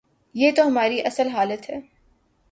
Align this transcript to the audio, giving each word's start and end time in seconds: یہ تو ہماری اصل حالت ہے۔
یہ 0.33 0.51
تو 0.51 0.67
ہماری 0.67 1.01
اصل 1.01 1.27
حالت 1.27 1.69
ہے۔ 1.69 1.79